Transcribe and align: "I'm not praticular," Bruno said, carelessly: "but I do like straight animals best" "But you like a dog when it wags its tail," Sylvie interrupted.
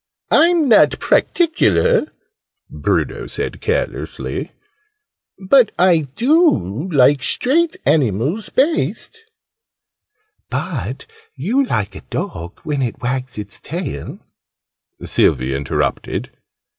"I'm 0.31 0.67
not 0.67 0.97
praticular," 0.99 2.07
Bruno 2.71 3.27
said, 3.27 3.61
carelessly: 3.61 4.51
"but 5.37 5.71
I 5.77 6.07
do 6.15 6.89
like 6.91 7.21
straight 7.21 7.77
animals 7.85 8.49
best" 8.49 9.19
"But 10.49 11.05
you 11.35 11.63
like 11.63 11.93
a 11.95 12.01
dog 12.01 12.61
when 12.63 12.81
it 12.81 12.99
wags 12.99 13.37
its 13.37 13.59
tail," 13.59 14.17
Sylvie 15.05 15.53
interrupted. 15.53 16.31